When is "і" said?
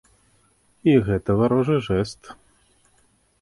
0.93-0.95